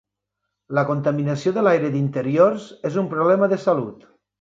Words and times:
La 0.77 0.83
contaminació 0.91 1.53
de 1.59 1.65
l'aire 1.67 1.93
d'interiors 1.99 2.69
és 2.93 3.01
un 3.07 3.15
problema 3.17 3.55
de 3.57 3.65
salut. 3.71 4.15